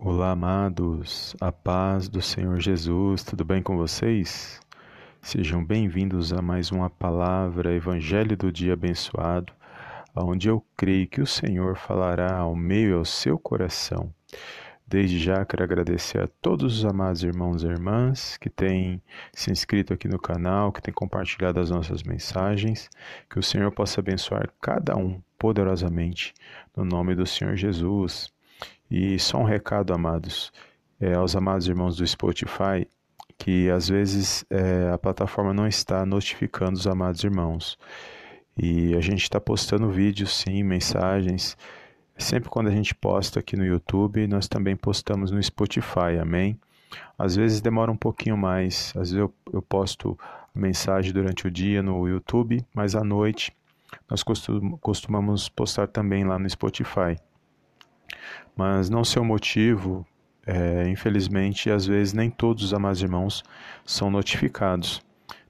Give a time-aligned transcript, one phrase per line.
[0.00, 4.60] Olá, amados, a paz do Senhor Jesus, tudo bem com vocês?
[5.20, 9.52] Sejam bem-vindos a mais uma palavra, Evangelho do Dia Abençoado,
[10.14, 14.14] onde eu creio que o Senhor falará ao meio ao seu coração.
[14.86, 19.02] Desde já quero agradecer a todos os amados irmãos e irmãs que têm
[19.32, 22.88] se inscrito aqui no canal, que têm compartilhado as nossas mensagens,
[23.28, 26.32] que o Senhor possa abençoar cada um poderosamente,
[26.76, 28.32] no nome do Senhor Jesus.
[28.90, 30.52] E só um recado, amados,
[31.00, 32.86] é, aos amados irmãos do Spotify,
[33.36, 37.78] que às vezes é, a plataforma não está notificando os amados irmãos.
[38.56, 41.56] E a gente está postando vídeos, sim, mensagens.
[42.16, 46.58] Sempre quando a gente posta aqui no YouTube, nós também postamos no Spotify, amém?
[47.16, 50.18] Às vezes demora um pouquinho mais, às vezes eu, eu posto
[50.54, 53.52] mensagem durante o dia no YouTube, mas à noite
[54.10, 57.16] nós costum, costumamos postar também lá no Spotify
[58.56, 60.06] mas não ser o motivo,
[60.46, 63.42] é, infelizmente, às vezes nem todos os amados irmãos
[63.84, 65.02] são notificados.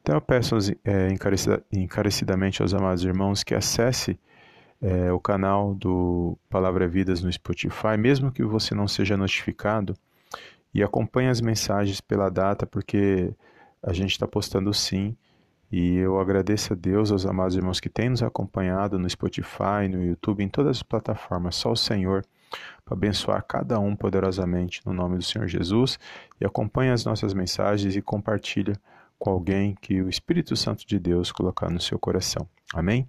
[0.00, 4.18] Então eu peço é, encarecida, encarecidamente aos amados irmãos que acesse
[4.80, 9.94] é, o canal do Palavra Vidas no Spotify, mesmo que você não seja notificado,
[10.72, 13.34] e acompanhe as mensagens pela data, porque
[13.82, 15.16] a gente está postando sim.
[15.72, 20.04] E eu agradeço a Deus, aos amados irmãos que têm nos acompanhado no Spotify, no
[20.04, 21.56] YouTube, em todas as plataformas.
[21.56, 22.24] Só o Senhor
[22.84, 25.98] para abençoar cada um poderosamente no nome do Senhor Jesus
[26.40, 28.74] e acompanhe as nossas mensagens e compartilha
[29.18, 32.48] com alguém que o Espírito Santo de Deus colocar no seu coração.
[32.74, 33.08] Amém?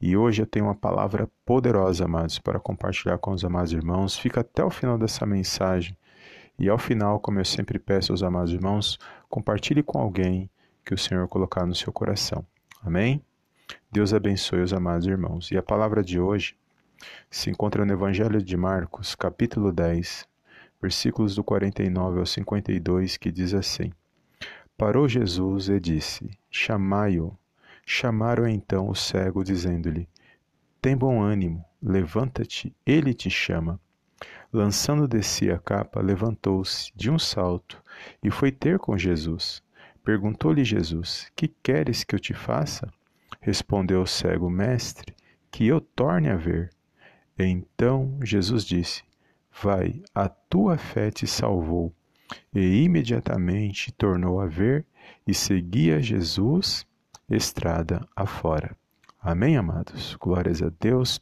[0.00, 4.18] E hoje eu tenho uma palavra poderosa, amados, para compartilhar com os amados irmãos.
[4.18, 5.96] Fica até o final dessa mensagem.
[6.58, 10.50] E ao final, como eu sempre peço aos amados irmãos, compartilhe com alguém
[10.84, 12.44] que o Senhor colocar no seu coração.
[12.82, 13.22] Amém?
[13.90, 15.50] Deus abençoe os amados irmãos.
[15.50, 16.56] E a palavra de hoje
[17.30, 20.26] se encontra no Evangelho de Marcos, capítulo 10,
[20.80, 23.92] versículos do 49 ao 52, que diz assim:
[24.76, 27.36] Parou Jesus e disse: Chamai-o.
[27.86, 30.08] Chamaram então o cego, dizendo-lhe:
[30.80, 33.78] Tem bom ânimo, levanta-te, ele te chama.
[34.52, 37.82] Lançando de si a capa, levantou-se de um salto
[38.22, 39.62] e foi ter com Jesus.
[40.02, 42.92] Perguntou-lhe Jesus: Que queres que eu te faça?
[43.40, 45.14] Respondeu o cego: Mestre,
[45.50, 46.70] que eu torne a ver.
[47.38, 49.02] Então Jesus disse:
[49.62, 51.92] Vai, a tua fé te salvou.
[52.54, 54.84] E imediatamente tornou a ver
[55.26, 56.86] e seguia Jesus
[57.28, 58.76] estrada afora.
[59.20, 60.16] Amém, amados?
[60.20, 61.20] Glórias a Deus.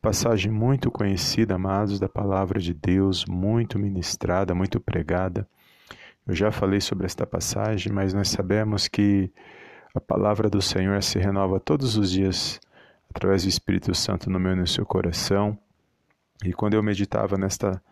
[0.00, 5.46] Passagem muito conhecida, amados, da palavra de Deus, muito ministrada, muito pregada.
[6.26, 9.30] Eu já falei sobre esta passagem, mas nós sabemos que
[9.94, 12.60] a palavra do Senhor se renova todos os dias
[13.14, 15.58] através do Espírito Santo no meu e no seu coração.
[16.44, 17.82] E quando eu meditava nesta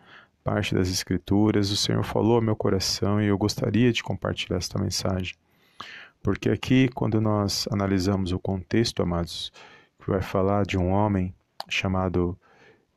[0.43, 4.79] parte das Escrituras, o Senhor falou ao meu coração e eu gostaria de compartilhar esta
[4.79, 5.35] mensagem.
[6.23, 9.51] Porque aqui, quando nós analisamos o contexto, amados,
[9.99, 11.33] que vai falar de um homem
[11.67, 12.37] chamado,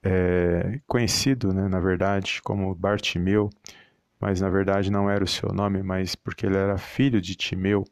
[0.01, 3.51] é, conhecido, né, na verdade, como Bartimeu,
[4.21, 7.85] mas na verdade não era o seu nome, mas porque ele era filho de Timeu,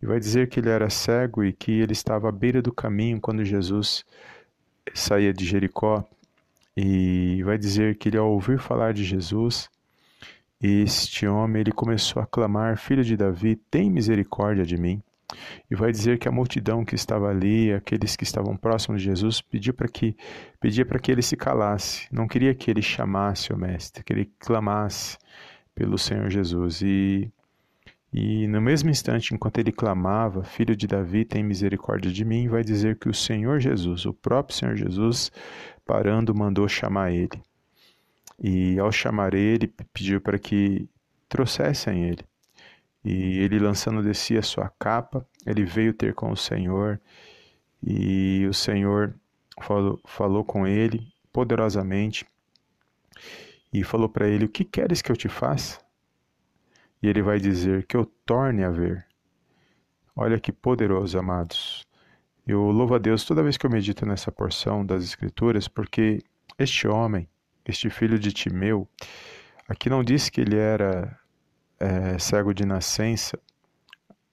[0.00, 3.20] e vai dizer que ele era cego e que ele estava à beira do caminho
[3.20, 4.04] quando Jesus
[4.94, 6.04] saía de Jericó.
[6.76, 9.70] E vai dizer que ele, ao ouvir falar de Jesus,
[10.60, 15.02] este homem ele começou a clamar: Filho de Davi, tem misericórdia de mim.
[15.70, 19.40] E vai dizer que a multidão que estava ali, aqueles que estavam próximos de Jesus,
[19.40, 20.16] pediu para que
[20.60, 22.06] pedia para que ele se calasse.
[22.12, 25.18] Não queria que ele chamasse o mestre, que ele clamasse
[25.74, 26.80] pelo Senhor Jesus.
[26.82, 27.32] E
[28.18, 32.64] e no mesmo instante, enquanto ele clamava, Filho de Davi, tem misericórdia de mim, vai
[32.64, 35.30] dizer que o Senhor Jesus, o próprio Senhor Jesus,
[35.84, 37.42] parando, mandou chamar ele.
[38.42, 40.88] E ao chamar ele, pediu para que
[41.28, 42.24] trouxessem ele.
[43.04, 46.98] E ele, lançando de si a sua capa, ele veio ter com o Senhor.
[47.82, 49.14] E o Senhor
[49.60, 52.24] falou, falou com ele poderosamente
[53.70, 55.85] e falou para ele: O que queres que eu te faça?
[57.02, 59.06] E ele vai dizer que eu torne a ver.
[60.14, 61.86] Olha que poderoso, amados.
[62.46, 66.22] Eu louvo a Deus toda vez que eu medito nessa porção das Escrituras, porque
[66.58, 67.28] este homem,
[67.64, 68.88] este filho de Timeu,
[69.68, 71.18] aqui não diz que ele era
[71.78, 73.38] é, cego de nascença,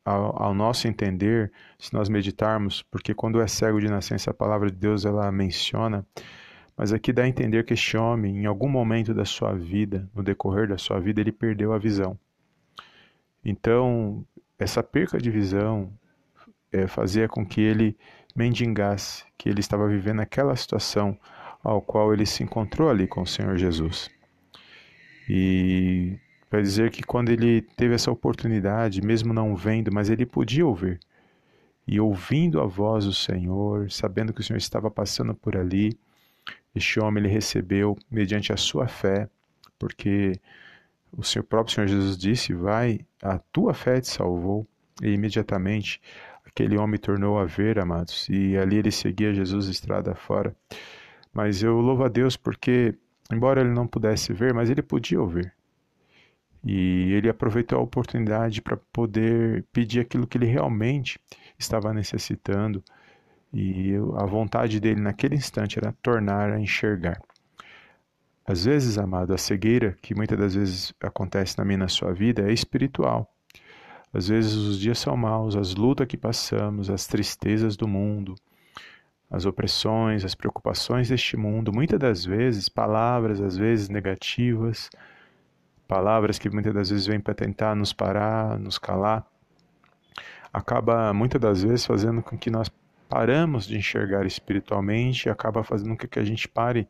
[0.06, 4.69] ao, ao, nosso entender, se nós meditarmos, porque quando é cego de nascença, a palavra
[4.69, 6.06] de Deus ela menciona,
[6.75, 10.24] mas aqui dá a entender que este homem, em algum momento da sua vida, no
[10.24, 12.18] decorrer da sua vida, ele perdeu a visão.
[13.44, 14.25] Então,
[14.57, 15.92] essa perca de visão
[16.72, 17.98] é, fazia com que ele
[18.36, 21.18] mendigasse, que ele estava vivendo aquela situação
[21.63, 24.10] ao qual ele se encontrou ali com o Senhor Jesus.
[25.30, 26.18] E
[26.50, 31.00] vai dizer que quando ele teve essa oportunidade, mesmo não vendo, mas ele podia ouvir.
[31.88, 35.98] E ouvindo a voz do Senhor, sabendo que o Senhor estava passando por ali,
[36.75, 39.30] este homem ele recebeu mediante a sua fé,
[39.78, 40.34] porque
[41.15, 44.68] o seu próprio Senhor Jesus disse: Vai, a tua fé te salvou.
[45.01, 46.01] E imediatamente
[46.45, 50.56] aquele homem tornou a ver, amados, e ali ele seguia Jesus estrada fora.
[51.33, 52.95] Mas eu louvo a Deus porque,
[53.31, 55.51] embora ele não pudesse ver, mas ele podia ouvir.
[56.63, 61.19] E ele aproveitou a oportunidade para poder pedir aquilo que ele realmente
[61.57, 62.83] estava necessitando.
[63.51, 67.19] E a vontade dele naquele instante era tornar a enxergar.
[68.45, 72.50] Às vezes, amado, a cegueira que muitas das vezes acontece na minha na sua vida
[72.50, 73.34] é espiritual.
[74.13, 78.36] Às vezes os dias são maus, as lutas que passamos, as tristezas do mundo,
[79.31, 84.90] as opressões, as preocupações deste mundo, muitas das vezes palavras às vezes negativas,
[85.88, 89.25] palavras que muitas das vezes vêm para tentar nos parar, nos calar,
[90.51, 92.69] acaba muitas das vezes fazendo com que nós
[93.10, 96.88] paramos de enxergar espiritualmente, acaba fazendo com que a gente pare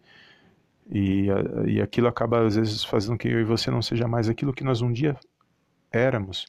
[0.89, 1.27] e,
[1.68, 4.63] e aquilo acaba às vezes fazendo que eu e você não seja mais aquilo que
[4.63, 5.18] nós um dia
[5.91, 6.47] éramos.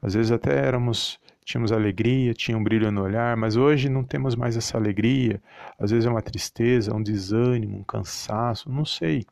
[0.00, 4.34] Às vezes até éramos, tínhamos alegria, tinha um brilho no olhar, mas hoje não temos
[4.34, 5.40] mais essa alegria.
[5.78, 9.24] Às vezes é uma tristeza, um desânimo, um cansaço, não sei.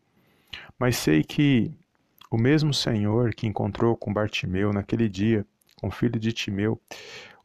[0.79, 1.73] Mas sei que
[2.31, 5.45] o mesmo Senhor que encontrou com Bartimeu naquele dia,
[5.81, 6.81] com filho de Timeu,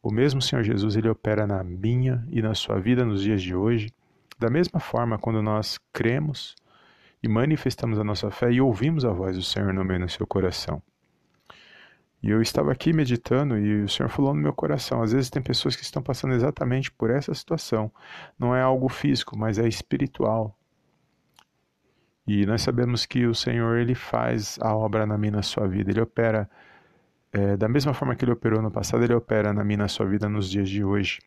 [0.03, 3.55] o mesmo Senhor Jesus, ele opera na minha e na sua vida nos dias de
[3.55, 3.91] hoje.
[4.37, 6.55] Da mesma forma, quando nós cremos
[7.25, 10.27] e manifestamos a nossa fé e ouvimos a voz do Senhor no meio do seu
[10.27, 10.79] coração.
[12.21, 15.01] E eu estava aqui meditando e o Senhor falou no meu coração.
[15.01, 17.91] Às vezes tem pessoas que estão passando exatamente por essa situação.
[18.37, 20.55] Não é algo físico, mas é espiritual.
[22.27, 25.89] E nós sabemos que o Senhor ele faz a obra na minha na sua vida.
[25.89, 26.47] Ele opera
[27.33, 30.05] é, da mesma forma que ele operou no passado, ele opera na minha na sua
[30.05, 31.19] vida nos dias de hoje.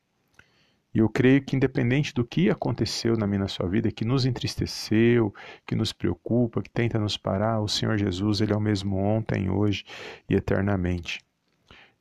[0.99, 4.27] E eu creio que, independente do que aconteceu na minha na sua vida, que nos
[4.27, 5.33] entristeceu,
[5.65, 9.49] que nos preocupa, que tenta nos parar, o Senhor Jesus, Ele é o mesmo ontem,
[9.49, 9.85] hoje
[10.29, 11.21] e eternamente.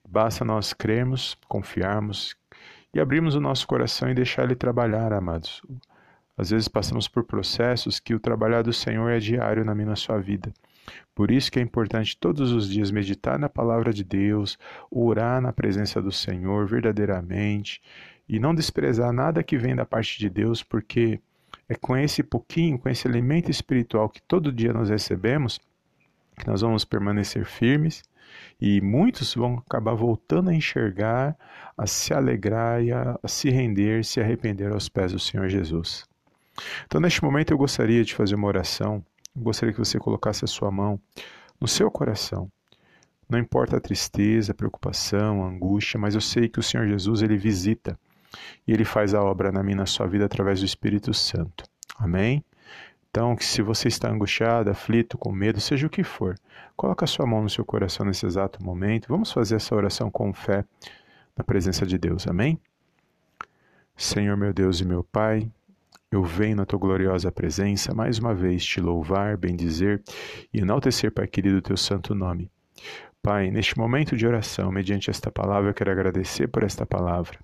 [0.04, 2.36] Basta nós crermos, confiarmos
[2.92, 5.62] e abrirmos o nosso coração e deixar Ele trabalhar, amados.
[6.36, 9.96] Às vezes passamos por processos que o trabalhar do Senhor é diário na minha na
[9.96, 10.52] sua vida.
[11.14, 14.58] Por isso que é importante todos os dias meditar na palavra de Deus,
[14.90, 17.80] orar na presença do Senhor verdadeiramente
[18.28, 21.20] e não desprezar nada que vem da parte de Deus, porque
[21.70, 25.60] é com esse pouquinho, com esse alimento espiritual que todo dia nós recebemos,
[26.38, 28.04] que nós vamos permanecer firmes
[28.60, 31.38] e muitos vão acabar voltando a enxergar,
[31.78, 36.06] a se alegrar e a, a se render, se arrepender aos pés do Senhor Jesus.
[36.86, 39.04] Então, neste momento, eu gostaria de fazer uma oração.
[39.36, 41.00] Eu gostaria que você colocasse a sua mão
[41.60, 42.52] no seu coração.
[43.30, 47.22] Não importa a tristeza, a preocupação, a angústia, mas eu sei que o Senhor Jesus
[47.22, 48.00] ele visita
[48.68, 51.64] e ele faz a obra na minha na sua vida através do Espírito Santo.
[51.98, 52.44] Amém?
[53.10, 56.36] Então, que se você está angustiado, aflito, com medo, seja o que for,
[56.76, 59.08] coloque a sua mão no seu coração nesse exato momento.
[59.08, 60.64] Vamos fazer essa oração com fé
[61.36, 62.28] na presença de Deus.
[62.28, 62.60] Amém?
[63.96, 65.50] Senhor meu Deus e meu Pai,
[66.12, 70.02] eu venho na tua gloriosa presença mais uma vez te louvar, bendizer
[70.54, 72.52] e enaltecer, Pai querido, o teu santo nome.
[73.22, 77.40] Pai, neste momento de oração, mediante esta palavra, eu quero agradecer por esta palavra.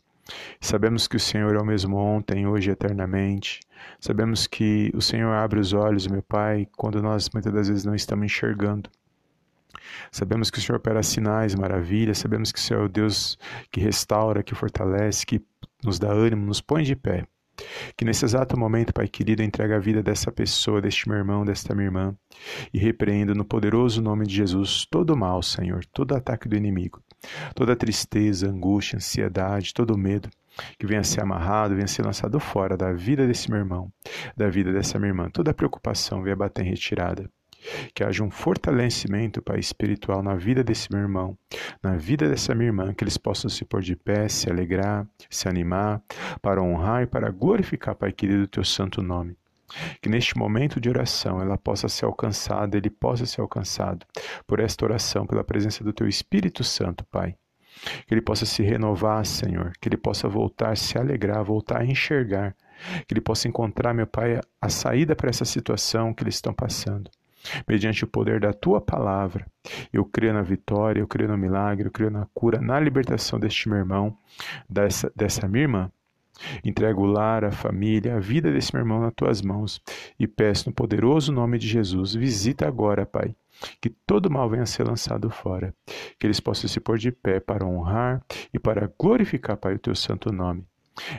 [0.60, 3.60] Sabemos que o Senhor é o mesmo ontem, hoje e eternamente.
[4.00, 7.94] Sabemos que o Senhor abre os olhos, meu Pai, quando nós muitas das vezes não
[7.94, 8.90] estamos enxergando.
[10.12, 12.18] Sabemos que o Senhor opera sinais, maravilhas.
[12.18, 13.38] Sabemos que o Senhor é o Deus
[13.72, 15.42] que restaura, que fortalece, que
[15.84, 17.28] nos dá ânimo, nos põe de pé.
[17.96, 21.76] Que nesse exato momento, Pai querido, entregue a vida dessa pessoa, deste meu irmão, desta
[21.76, 22.16] minha irmã,
[22.74, 27.02] e repreenda no poderoso nome de Jesus todo o mal, Senhor, todo ataque do inimigo,
[27.56, 30.30] toda tristeza, angústia, ansiedade, todo medo
[30.78, 33.92] que venha ser amarrado, venha ser lançado fora da vida desse meu irmão,
[34.36, 37.30] da vida dessa minha irmã, toda preocupação venha bater em retirada.
[37.96, 41.38] Que haja um fortalecimento, Pai, espiritual na vida desse meu irmão,
[41.82, 45.48] na vida dessa minha irmã, que eles possam se pôr de pé, se alegrar, se
[45.48, 46.02] animar,
[46.42, 49.38] para honrar e para glorificar, Pai querido, o teu santo nome.
[50.02, 54.06] Que neste momento de oração ela possa ser alcançada, ele possa ser alcançado
[54.46, 57.36] por esta oração, pela presença do Teu Espírito Santo, Pai.
[58.08, 62.56] Que ele possa se renovar, Senhor, que ele possa voltar, se alegrar, voltar a enxergar,
[63.08, 67.10] que ele possa encontrar, meu Pai, a saída para essa situação que eles estão passando
[67.68, 69.46] mediante o poder da tua palavra.
[69.92, 73.68] Eu creio na vitória, eu creio no milagre, eu creio na cura, na libertação deste
[73.70, 74.18] meu irmão,
[74.70, 75.92] dessa, dessa minha irmã.
[76.64, 79.82] Entrego o lar, a família, a vida desse meu irmão nas tuas mãos
[80.20, 83.36] e peço no poderoso nome de Jesus, visita agora, Pai,
[83.82, 85.74] que todo mal venha a ser lançado fora,
[86.20, 88.24] que eles possam se pôr de pé para honrar
[88.54, 90.66] e para glorificar, Pai, o teu santo nome.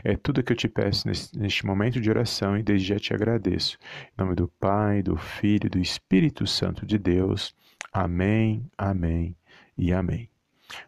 [0.05, 3.77] É tudo que eu te peço neste, momento de oração e desde já te agradeço.
[4.13, 7.55] Em nome do Pai, do Filho e do Espírito Santo de Deus.
[7.93, 9.37] Amém, amém
[9.77, 10.29] e amém.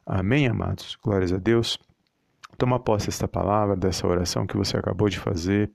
[0.05, 0.97] Amém, amados.
[1.03, 1.79] Glórias a Deus.
[2.57, 5.71] Toma posse desta palavra, dessa oração que você acabou de fazer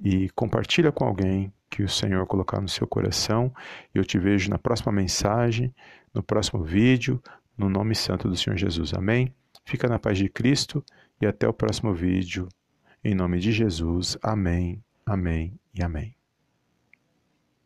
[0.00, 3.52] e compartilha com alguém que o Senhor colocar no seu coração.
[3.92, 5.74] Eu te vejo na próxima mensagem,
[6.12, 7.20] no próximo vídeo,
[7.58, 8.94] no nome santo do Senhor Jesus.
[8.94, 9.34] Amém.
[9.64, 10.84] Fica na paz de Cristo
[11.20, 12.48] e até o próximo vídeo.
[13.02, 14.16] Em nome de Jesus.
[14.22, 16.23] Amém, amém e amém.